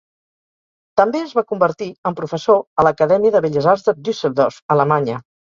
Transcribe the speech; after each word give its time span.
També 1.01 1.21
es 1.25 1.35
va 1.39 1.43
convertir 1.51 1.89
en 2.11 2.17
professor 2.21 2.63
a 2.63 2.87
l'Acadèmia 2.89 3.35
de 3.37 3.45
Belles 3.47 3.71
Arts 3.75 3.87
de 3.91 3.97
Düsseldorf, 4.09 4.61
Alemanya. 4.79 5.25